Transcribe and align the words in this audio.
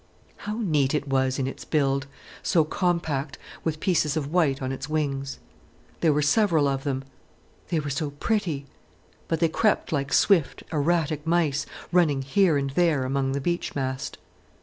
How 0.37 0.57
neat 0.63 0.95
it 0.95 1.07
was 1.07 1.37
in 1.37 1.45
its 1.45 1.63
build, 1.63 2.07
so 2.41 2.63
compact, 2.65 3.37
with 3.63 3.79
pieces 3.79 4.17
of 4.17 4.33
white 4.33 4.59
on 4.59 4.71
its 4.71 4.89
wings. 4.89 5.37
There 5.99 6.11
were 6.11 6.23
several 6.23 6.67
of 6.67 6.83
them. 6.83 7.03
They 7.67 7.79
were 7.79 7.91
so 7.91 8.09
pretty—but 8.09 9.39
they 9.39 9.47
crept 9.47 9.91
like 9.91 10.11
swift, 10.11 10.63
erratic 10.71 11.27
mice, 11.27 11.67
running 11.91 12.23
here 12.23 12.57
and 12.57 12.71
there 12.71 13.05
among 13.05 13.33
the 13.33 13.41
beech 13.41 13.75
mast. 13.75 14.17